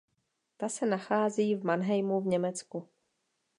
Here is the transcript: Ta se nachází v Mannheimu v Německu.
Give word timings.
Ta 0.57 0.69
se 0.69 0.85
nachází 0.85 1.55
v 1.55 1.63
Mannheimu 1.63 2.21
v 2.21 2.25
Německu. 2.27 2.87